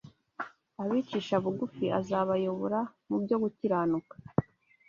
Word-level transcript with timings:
Abicisha 0.81 1.35
bugufi 1.43 1.85
azabayobora 1.99 2.79
mu 3.07 3.17
byo 3.23 3.37
gukiranuka 3.43 4.15